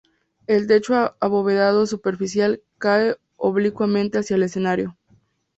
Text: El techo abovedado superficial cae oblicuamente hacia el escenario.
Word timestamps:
El 0.47 0.65
techo 0.65 1.15
abovedado 1.19 1.85
superficial 1.85 2.63
cae 2.79 3.17
oblicuamente 3.35 4.17
hacia 4.17 4.35
el 4.35 4.41
escenario. 4.41 4.97